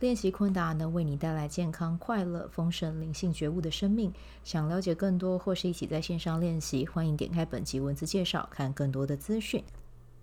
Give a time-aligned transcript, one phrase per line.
[0.00, 4.12] 练习昆达能为你带来健康、快乐、丰盛、灵性觉悟的生命。
[4.42, 9.62] 想了解更多或是一起在线上练习，欢迎点开本集文字介绍，看更多的资讯。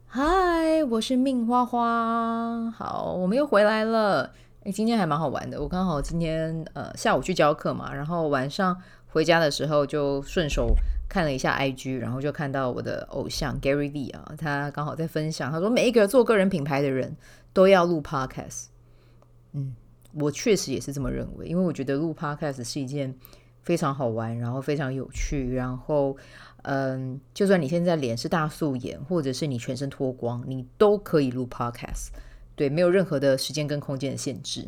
[0.05, 2.69] 嗨，我是命花花。
[2.69, 4.33] 好，我们又回来了。
[4.63, 5.59] 诶，今天还蛮好玩的。
[5.59, 8.77] 我刚好今天呃下午去教课嘛，然后晚上
[9.07, 10.75] 回家的时候就顺手
[11.07, 17.15] 看了一下 IG，然后就看到我的偶像 Gary V 啊，他刚好在分享，他说每一个做个人品牌的人
[17.53, 18.65] 都要录 Podcast。
[19.53, 19.75] 嗯，
[20.13, 23.13] 我确实也是这么认为，因为我觉得录 Podcast 是一件
[23.61, 26.15] 非常好玩，然后非常有趣，然后，
[26.63, 32.09] 嗯，就算你现在脸是大素颜，或者是你全身脱光，你都可以录 Podcast，
[32.55, 34.65] 对，没有任何的时间跟空间的限制。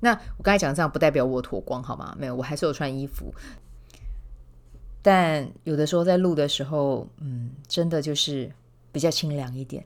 [0.00, 2.14] 那我刚才讲这样，不代表我脱光，好吗？
[2.18, 3.34] 没有，我还是有穿衣服，
[5.02, 8.50] 但有的时候在录的时候，嗯，真的就是
[8.92, 9.84] 比较清凉一点。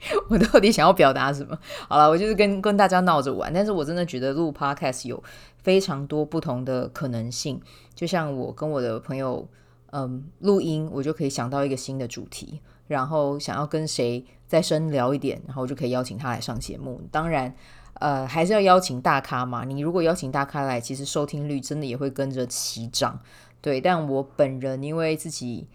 [0.30, 1.58] 我到底想要表达什么？
[1.88, 5.20] 好了，我就是跟跟大家闹着玩，但是我真的觉得录 podcast 有
[5.62, 7.60] 非常多不同的可能性。
[7.94, 9.46] 就像我跟我的朋友，
[9.90, 17.02] 嗯，录音，我就可以想到一个新的主题，然后想要跟谁再深聊一点，然后我就可以邀请他来上节目。
[17.10, 17.52] 当然，
[17.94, 19.64] 呃，还是要邀请大咖嘛。
[19.64, 23.18] 你如果邀请大咖来，其实收听率真的也会跟着齐涨。
[23.60, 25.66] 对，但我本人因为自己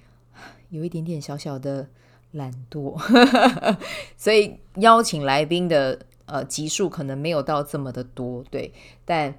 [0.69, 1.89] 有一点点小小的。
[2.33, 2.95] 懒惰，
[4.17, 8.71] 所以邀请来宾的呃集数可能没有到这么的多，对，
[9.05, 9.33] 但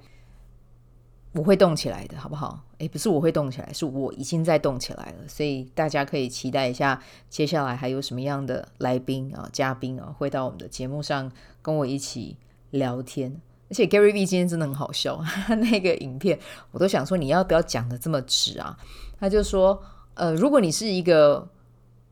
[1.33, 2.63] 我会动起来的，好不好？
[2.77, 11.29] 诶，不是我会动起来，是我已经在动起来了，所以大家可以期待一下，接下来还有什么样的来宾啊、嘉宾啊，会到我们的节目上
[11.61, 12.37] 跟我一起
[12.71, 13.41] 聊天。
[13.69, 15.21] 而且 Gary V 今天真的很好笑，
[15.59, 16.39] 那个影片
[16.71, 18.77] 我都想说你要不要讲得这么直啊？
[19.19, 19.81] 他就说，
[20.13, 21.45] 呃，如果你是一个。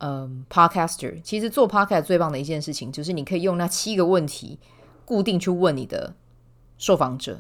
[0.06, 4.60] 嗯，Podcaster 其实做 Podcast 最棒的一件事情，就是你可以用那七个问题
[5.06, 6.14] 固定去问你的
[6.78, 7.40] 受访者，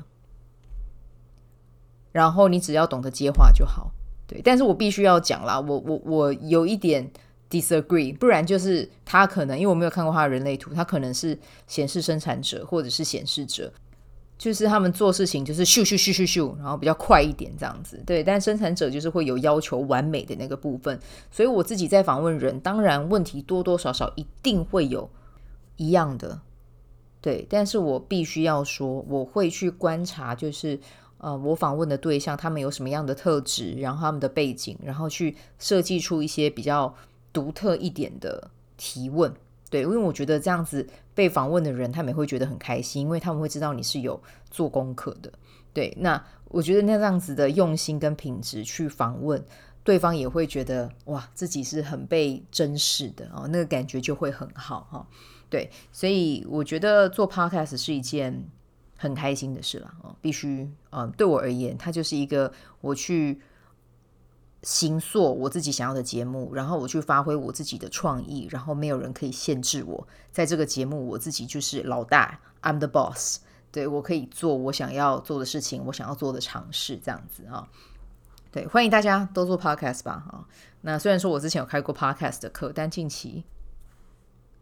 [2.13, 3.91] 然后你只要懂得接话就好。
[4.25, 7.12] 对，但是我必须要讲啦，我我我有一点
[7.50, 11.38] disagree，不然就是他可能因为我没有看过他的人类图，他可能是
[11.68, 13.74] 显示生产者或者是显示者。
[14.43, 18.21] 就是他们做事情就是咻咻咻咻咻，然后比较快一点这样子，对。
[18.21, 20.99] 但生产者就是会有要求完美的那个部分，
[21.31, 25.09] 所以我自己在访问人，当然问题多多少少一定会有
[25.77, 26.41] 一样的，
[27.21, 27.47] 对。
[27.49, 30.77] 但是我必须要说，我会去观察，就是
[31.19, 36.93] 呃，我访问的对象他们有什么样的特质，然后他们的背景，然后去设计出一些比较
[37.31, 39.33] 独特一点的提问。
[39.73, 45.34] 对，因为我觉得这样子被访问的人，他们也会觉得很开心，因为他们会知道你是有做功课的。
[45.73, 49.44] 对，那我觉得那样子的用心跟品质去访问
[49.83, 55.07] 对方，也会觉得哇，自己是很被珍视的哦，那个感觉就会很好哈、
[55.50, 58.47] 对，所以我觉得做 podcast 是一件
[58.95, 63.41] 很开心的事了哦，必须嗯、对我而言，它就是一个我去。
[64.63, 70.07] 形塑我自己想要的节目，然后我去发挥我自己的创意，然后没有人可以限制我。
[70.31, 73.40] 在这个节目，我自己就是老大，I'm the boss。
[73.72, 77.68] 对，我可以做我想要做的事情，我想要做的尝试，这样子啊。
[78.51, 80.46] 对，欢迎大家都做 podcast 吧啊。
[80.81, 83.44] 那虽然说我之前有开过 podcast 的课，但近期。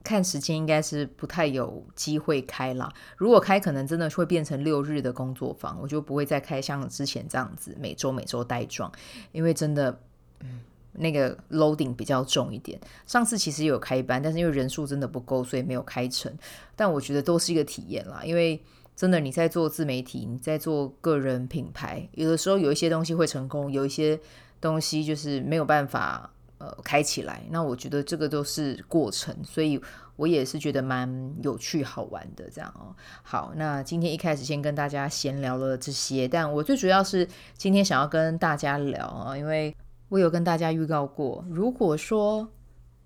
[0.03, 2.91] 看时间应该是不太有机会开啦。
[3.17, 8.91] 如果开，可能真的会变成六日的工作坊，我就不会再开像之前这样子每周每周带状，
[9.31, 9.99] 因为真的，
[10.39, 10.61] 嗯，
[10.93, 12.79] 那个 loading 比较重一点。
[13.05, 16.31] 上次其实有开班，但是因为人数真的不够，所以没有开成。
[16.75, 18.61] 但我觉得都是一个体验啦，因为
[18.95, 24.19] 真的你在做自媒体，你在做个人品牌，有的时候有一些东西会成功，有一些
[24.59, 26.31] 东西就是没有办法。
[26.61, 29.81] 呃，开起来，那我觉得这个都是过程，所以
[30.15, 31.09] 我也是觉得蛮
[31.41, 32.95] 有趣好玩的这样哦。
[33.23, 37.27] 好，那今天一开始先跟大家闲聊了这些，但我最主要是
[37.57, 39.75] 今天想要跟大家聊啊，因为
[40.09, 42.47] 我有跟大家预告过，如果说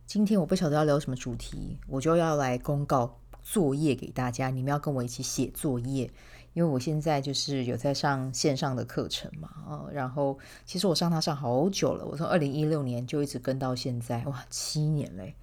[0.05, 6.11] 今天我不晓得要聊什么主题，我就要来公告作业给大家，你们要跟我一起写作业。
[6.55, 15.35] 因为我现在就是有在上线上的课程嘛，哦，然后其实我上它上好久了，我从二零一六年就一直跟到现在，哇，七年嘞，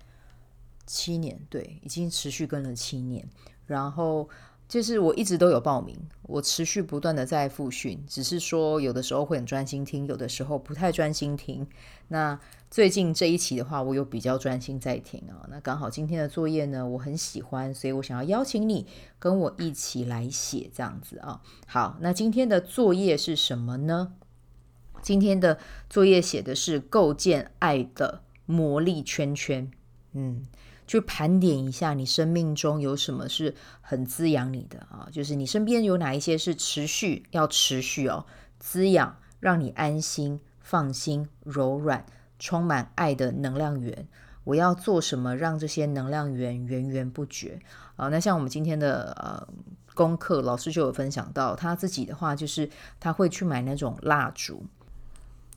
[0.86, 3.28] 七年，对，已经持续跟了七年。
[3.66, 4.28] 然后
[4.72, 11.66] 就是我一直都有报名，我持续不断的在复训，只是说有的时候会很专心听，有的时候不太专心听。
[12.08, 12.40] 那
[12.70, 15.44] 最近这一期的话，我有比较专心在听啊。
[15.50, 18.86] 那刚好今天的作业呢，我很喜欢，所以我想要邀请你
[19.18, 21.42] 跟我一起来写这样子啊。
[21.66, 24.14] 好，那今天的作业是什么呢？
[25.02, 25.58] 今天的
[25.90, 29.70] 作业写的是构建爱的魔力圈圈。
[30.14, 30.46] 嗯。
[30.92, 35.08] 去盘点一下，你生命中有什么是很滋养你的啊？
[35.10, 38.26] 就是你身边有哪一些是持续要持续哦，
[38.58, 42.04] 滋养，让你安心、放心、柔软、
[42.38, 44.06] 充满爱的能量源。
[44.44, 47.58] 我要做什么，让这些能量源源源不绝
[47.96, 48.08] 啊？
[48.08, 49.48] 那像我们今天的呃
[49.94, 52.68] 功课，老师就有分享到，他自己的话就是
[53.00, 54.62] 他会去买那种蜡烛。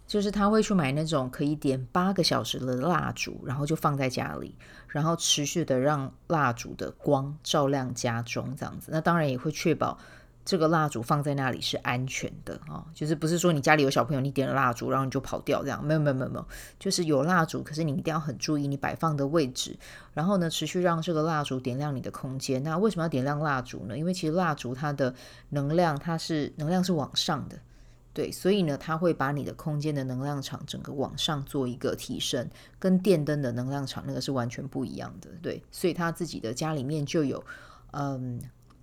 [0.07, 4.55] 就是他会去买那种可以点八个小时的蜡烛，然后就放在家里，
[4.87, 8.89] 然后持续的让蜡烛的光照亮家中，这样子。
[8.91, 9.97] 那当然也会确保
[10.45, 15.83] 这个蜡烛放在那里是安全的啊、就是不是说你家里有小朋友，你点了蜡烛，然后你就跑掉这样？
[15.83, 16.47] 没有没有没有没有，
[16.77, 19.75] 就是有蜡烛，可是你一定要很注意你摆放的位置，
[20.13, 22.61] 然后呢，持续让这个蜡烛点亮你的空间。
[22.61, 23.97] 那为什么要点亮蜡烛呢？
[23.97, 25.15] 因为其实蜡烛它的
[25.49, 27.57] 能量，它是能量是往上的。
[28.15, 35.29] 对，所以呢，它会把你的空间的能量场整个往上做一个提升，跟电灯的能量场那个是完全不一样的。
[35.41, 37.43] 对，所以他自己的家里面就有
[37.91, 38.41] 嗯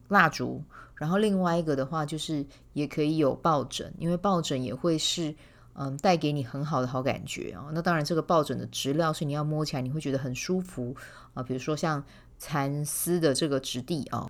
[0.09, 0.63] 蜡烛，
[0.97, 2.45] 然后另外一个的话就是
[2.75, 5.35] 也可以有抱枕，因为抱枕也会是
[5.73, 7.71] 嗯带给你很好的好感觉啊。
[7.73, 10.95] 那当然，这个抱枕的质料是你要摸起来你会觉得很舒服
[11.33, 12.05] 啊，比如说像
[12.39, 14.29] 蚕丝的这个质地啊。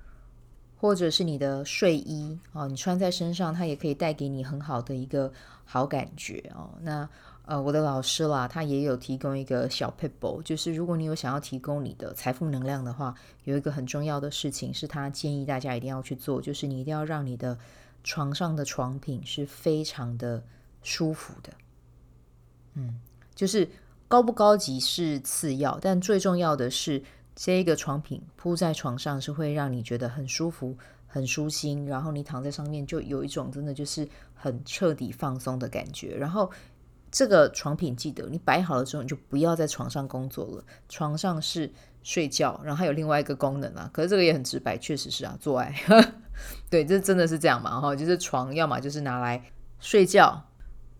[0.82, 5.32] 或者是你的睡衣哦，你穿在身上，它也可以带给你很好的一个
[5.64, 6.70] 好感觉哦。
[6.80, 7.08] 那
[7.44, 13.14] 呃，我的老师啦，他也有提供一个小撇步，就是如果你有想要提供你的财富能量的话，
[13.44, 17.56] 有一个很重要的事情是他建议大家一定要去做，就是你一定要让你的
[18.02, 20.42] 床上的床品是非常的
[20.82, 21.52] 舒服的。
[22.74, 22.98] 嗯，
[23.36, 23.70] 就是
[24.08, 27.00] 高不高级是次要，但最重要的是。
[27.44, 30.78] 这一个床品铺在床上是会让你觉得很舒服、
[31.08, 36.14] 很舒心，然后你躺在上面就有一种真的就是很彻底放松的感觉。
[36.14, 36.48] 然后
[37.10, 40.64] 这个床品记得你摆好了之后，你就不要在床上工作了。
[40.88, 41.68] 床上是
[42.04, 45.74] 睡觉，然后还有另外一个功能啊，可是这个也很直白，确实是啊，做爱。
[46.70, 47.80] 对，这真的是这样嘛？
[47.80, 49.42] 哈，就是床要么就是拿来
[49.80, 50.40] 睡觉，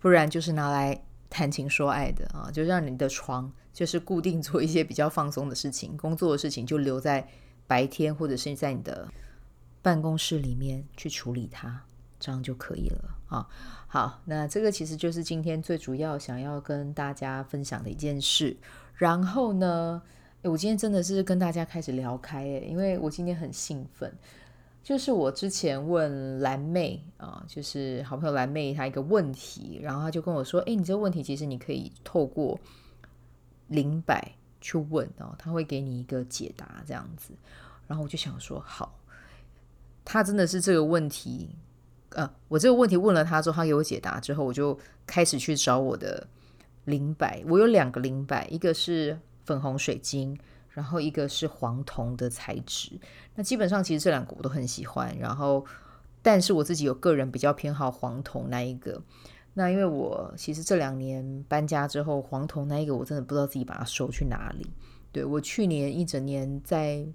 [0.00, 3.50] 不然就是拿来谈情说爱的啊，就让你的床。
[3.73, 7.26] 就是固定做一些比较放松的事情，工作的事情就留在
[7.67, 9.08] 白天或者是在你的
[9.81, 11.82] 办公室里面去处理它，
[12.20, 13.49] 这样就可以了啊。
[13.88, 18.55] 好，那这个其实就是今天最主要想要跟大家分享的一件事。
[18.94, 20.02] 然后呢，
[20.43, 24.14] 我今天真的是跟大家开始聊开诶，因为我今天很兴奋，
[24.82, 32.58] 就是我之前问蓝妹啊，就是好朋友蓝妹她一个问题，然后她就跟我说，诶，你这个问题其实你可以透过。
[33.69, 34.31] 灵摆
[34.61, 37.32] 去问哦，他会给你一个解答这样子，
[37.87, 39.00] 然后我就想说，好，
[40.05, 41.49] 他真的是这个问题，
[42.11, 46.26] 呃，我这个问题问了他之后，他给我解答之后，我就开始去找我的
[46.85, 47.43] 灵摆。
[47.46, 50.38] 我有两个灵摆，一个是粉红水晶，
[50.73, 52.99] 然后一个是黄铜的材质。
[53.35, 55.64] 那基本上其实这两个我都很喜欢，然后
[56.21, 59.02] 但是我自己有个人比较偏好黄铜那一个。
[59.55, 64.67] 那因为我其实这两年搬家之后，黄铜那一个我真的不知道自己把它收去哪里。
[65.12, 67.07] 对，我去年一整年在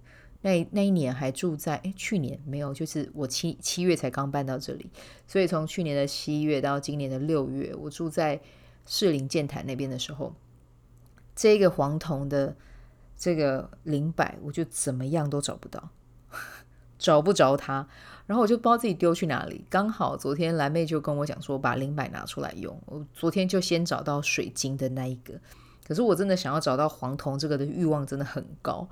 [0.42, 4.88] 那那一年还住在，诶，去年没有，就是我七七月才刚搬到这里，
[5.26, 8.40] 所以从去年的七月到今年的六月，我住在
[8.86, 10.32] 士林建潭那边的时候，
[11.36, 12.56] 这个黄铜的
[13.18, 15.90] 这个灵摆，我就怎么样都找不到，
[17.00, 17.88] 找不着它。
[18.26, 22.78] 然后我就不知道自己丢去哪里，刚好昨天蓝妹就跟我讲说，把灵摆拿出来用。
[22.86, 25.34] 我昨天就先找到水晶的那一个，
[25.88, 28.88] 可是我真的想要找到黄铜这个的欲望真的很高。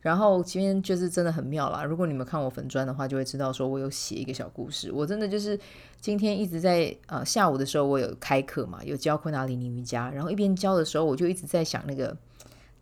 [0.00, 4.90] 然后今天就是真的很妙啦，如果你们看我粉砖的话，就会知道说我有写一个小故事。
[4.92, 5.58] 我真的就是
[6.00, 12.16] 今天一直在呃下午的时候，我有开课嘛，有教昆达里尼瑜伽，然后一边教的时候，我就一直在想那个，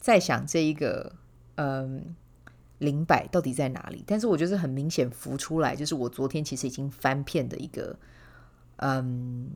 [0.07, 1.13] 在想这一个
[1.57, 2.15] 嗯。
[2.81, 4.05] 灵摆到底在哪里？
[4.07, 7.97] 但是我就是很明显浮出来，就是我昨天其实已经翻遍的一个
[8.77, 9.49] 嗯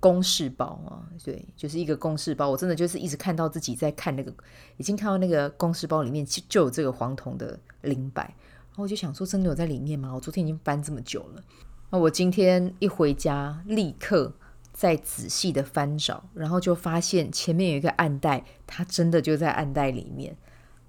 [0.00, 2.50] 公式包啊，对，就是一个公式包。
[2.50, 4.34] 我真的就是一直看到自己在看那个，
[4.76, 10.12] 已经看到那个公式包里面就有这个黄铜的灵摆，然后我就想说，真的有在里面吗？
[10.12, 11.44] 我昨天已经翻这么久了，
[11.90, 14.32] 那我今天一回家，立刻
[14.74, 20.36] 再仔细的翻找，然后就发现前面有一个暗袋，它真的就在暗袋里面，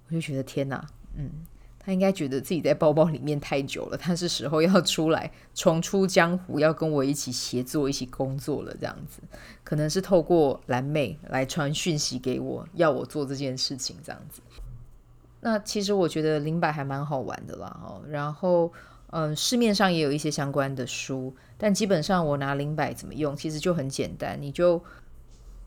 [0.08, 1.32] 我就觉得天哪，嗯。
[1.77, 8.75] 他应该觉得自己在包包里面太久了，他是时候要出来重出江湖，要跟我一起协作、一起工作了。
[8.80, 9.22] 这样子，
[9.63, 13.96] 可能是透过蓝妹来传讯息给我，要我做这件事情。
[14.04, 14.42] 这样子，
[15.42, 17.80] 那其实我觉得灵摆还蛮好玩的啦。
[17.84, 18.74] 哦，然后
[19.17, 24.84] 嗯，市面上也有一些相关的书，但基本上我拿灵摆怎么用，其实就很简单，你就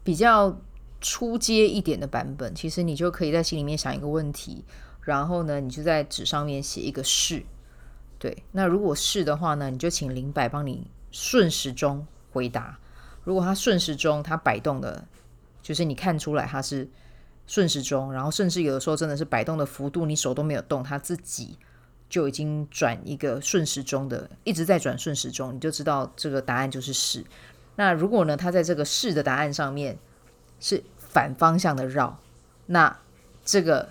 [0.05, 0.55] 比较
[1.00, 4.67] 初阶一点的版本，其实你就可以在心里面想一个问题。
[5.00, 7.43] 然后呢，你就在纸上面写一个是，
[8.19, 8.45] 对。
[8.52, 12.78] 那如果是的话呢，你就请灵摆帮你顺时钟回答。
[13.25, 15.02] 如果它顺时钟，它摆动的，
[15.62, 16.87] 就是你看出来它是
[17.47, 21.57] 顺时钟，然后甚至有的时候真的是摆动的幅度，你手都没有动，它自己
[22.09, 27.25] 就已经转一个顺时钟的，一直在转顺时钟，你就知道这个答案就是是。
[27.77, 29.99] 那如果呢，它在这个是的答案上面
[30.61, 32.19] 是反方向的绕，
[32.67, 32.99] 那
[33.45, 33.91] 这个。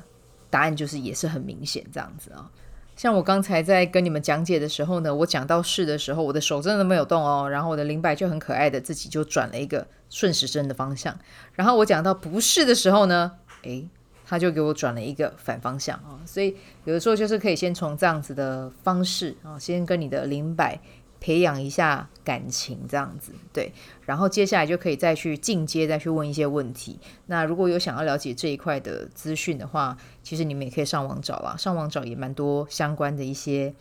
[0.50, 2.50] 答案就是也是很明显这样子啊，
[2.96, 11.20] 像我刚才在跟你们讲解的时候呢，我讲到是的时候，我的手真的没有动哦，然后我的灵摆就很可爱的自己就转了一个顺时针的方向，
[11.52, 13.34] 然后我讲到不是的时候呢，
[13.64, 13.90] 诶，
[14.28, 20.78] 他就给我转了一个反方向啊，所以有的时候就是可以先从这样子的方式啊，先跟你的灵摆。
[21.20, 23.74] 培养一下感情，这样子对，
[24.06, 27.00] 然后接下来就可以再去进阶，再去问一些问题。
[27.26, 33.74] 那如果有想要了解这一块的资讯的话，其实你们也可以上网找啦，上网找也蛮多相关的一些，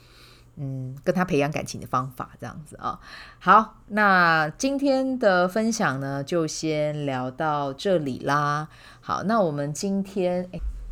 [0.57, 2.99] 嗯，跟他培养感情的方法，这样子啊。
[3.39, 8.69] 好，那今天的分享呢，就先聊到这里啦。
[9.01, 10.49] 好，那我们今天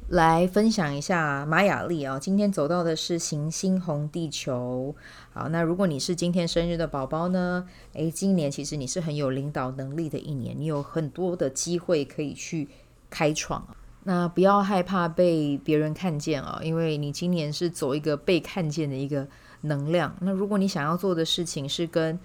[0.09, 4.95] 来分享一下玛雅历啊，今天走到的是行星红地球。
[5.33, 7.67] 好，那如果你是今天生日的宝宝呢？
[7.95, 12.69] 诶，今年其实你是很有领导能力的一年，你有很多的机会可以去
[13.09, 13.67] 开创。
[14.07, 19.27] 那不要害怕被别人看见啊，因为你今年是走一个被看见的一个
[19.65, 20.17] 能量。
[20.21, 22.19] 那如果你想要做的事情是跟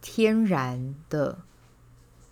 [0.00, 1.38] 天然的，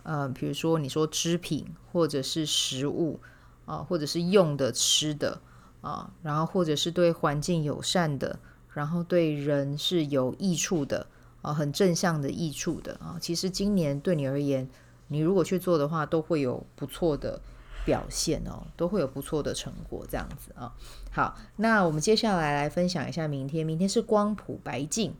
[0.03, 3.21] 呃，比如说你说织品或者是食物
[3.67, 5.41] 啊，或者是用的吃的
[5.81, 8.39] 啊，然后或者是对环境友善的。
[8.73, 11.05] 然后对人是有益处的
[11.43, 13.19] 啊，很正向的益处的啊。
[13.21, 14.71] 其实今年对你而言，
[15.09, 17.41] 你如果去做的话，都会有不错的
[17.85, 20.75] 表现哦，都会有不错的成果这样子啊。
[21.11, 25.15] 好，那我们接下来来分享一下明天，明天是光谱白镜，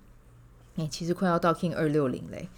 [0.77, 2.49] 哎，其实快要到 King 二六零嘞，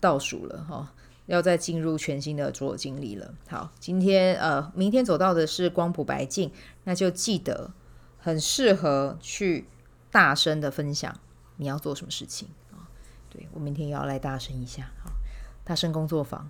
[0.00, 0.88] 倒数了哈、哦，
[1.26, 3.34] 要再进入全新的卓尔经历了。
[3.48, 6.52] 好，今天呃，明天走到的是光谱白镜，
[6.84, 7.72] 那就记得
[8.18, 9.66] 很适合去。
[10.10, 11.20] 大声的分享
[11.58, 12.88] 你要做什么事情啊？
[13.28, 14.90] 对，我明天也要来大声一下。
[15.04, 15.10] 好，
[15.64, 16.48] 大声工作坊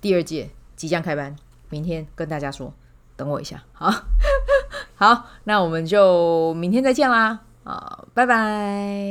[0.00, 1.36] 第二届即将开班，
[1.70, 2.72] 明天跟大家说，
[3.16, 3.62] 等我一下。
[3.72, 3.92] 好，
[4.96, 7.40] 好，那我们就明天再见啦。
[7.64, 9.04] 啊，拜拜。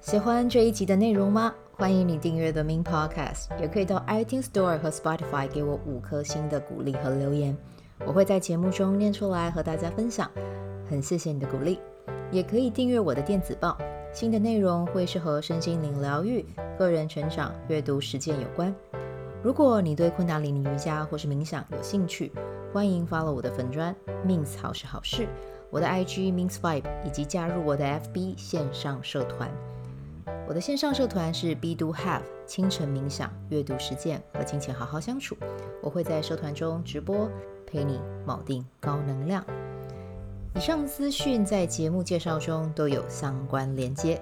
[0.00, 1.52] 喜欢这一集的内容吗？
[1.72, 7.56] 欢迎你订阅 The Min Podcast，也可以到 iTunes Store 和 Spotify 给我五颗星的鼓励和留言。
[8.06, 10.30] 我会在节目中念出来和大家分享，
[10.88, 11.80] 很谢谢你的鼓励。
[12.30, 13.76] 也可以订阅我的电子报，
[14.16, 16.42] 新的内容会是和身心灵疗愈、
[16.78, 18.74] 个人成长、阅读实践有关。
[19.42, 22.32] 如果你对昆达里尼瑜伽或是冥想有兴趣，
[22.72, 23.94] 欢迎 follow 我的粉专
[24.26, 25.28] Min 好是好事，
[25.68, 29.50] 我的 IG means vibe，以及加入我的 FB 线上社团。
[30.48, 35.36] 我的线上社团是 Be Do Have 清晨冥想、阅读实践和金钱好好相处。
[35.82, 37.28] 我会在社团中直播。
[37.68, 39.44] 陪你锚定高能量。
[40.56, 44.18] 以上资讯在节目介绍中都有相关连接。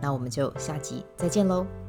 [0.00, 1.81] 那我们就下集再见喽。